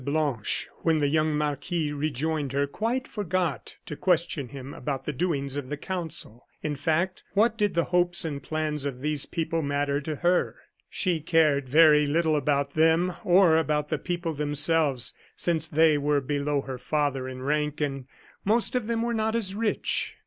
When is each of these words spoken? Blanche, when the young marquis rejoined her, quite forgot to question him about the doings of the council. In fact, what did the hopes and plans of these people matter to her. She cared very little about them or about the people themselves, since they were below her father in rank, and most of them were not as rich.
Blanche, 0.03 0.67
when 0.81 0.97
the 0.97 1.07
young 1.07 1.37
marquis 1.37 1.91
rejoined 1.91 2.53
her, 2.53 2.65
quite 2.65 3.07
forgot 3.07 3.77
to 3.85 3.95
question 3.95 4.47
him 4.49 4.73
about 4.73 5.05
the 5.05 5.13
doings 5.13 5.57
of 5.57 5.69
the 5.69 5.77
council. 5.77 6.47
In 6.63 6.75
fact, 6.75 7.23
what 7.35 7.55
did 7.55 7.75
the 7.75 7.83
hopes 7.83 8.25
and 8.25 8.41
plans 8.41 8.83
of 8.85 9.01
these 9.01 9.27
people 9.27 9.61
matter 9.61 10.01
to 10.01 10.15
her. 10.15 10.55
She 10.89 11.19
cared 11.19 11.69
very 11.69 12.07
little 12.07 12.35
about 12.35 12.73
them 12.73 13.13
or 13.23 13.57
about 13.57 13.89
the 13.89 13.99
people 13.99 14.33
themselves, 14.33 15.13
since 15.35 15.67
they 15.67 15.99
were 15.99 16.19
below 16.19 16.61
her 16.61 16.79
father 16.79 17.27
in 17.29 17.43
rank, 17.43 17.79
and 17.79 18.07
most 18.43 18.73
of 18.73 18.87
them 18.87 19.03
were 19.03 19.13
not 19.13 19.35
as 19.35 19.53
rich. 19.53 20.15